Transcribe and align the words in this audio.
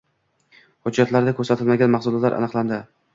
Hujjatlarda 0.89 1.33
ko‘rsatilmagan 1.41 1.93
mahsulotlar 1.97 2.37
aniqlanding 2.39 2.83